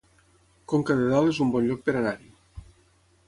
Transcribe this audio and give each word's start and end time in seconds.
Conca 0.71 0.95
de 1.01 1.09
Dalt 1.11 1.33
es 1.33 1.41
un 1.45 1.53
bon 1.55 1.67
lloc 1.67 1.85
per 1.89 1.95
anar-hi 1.99 2.33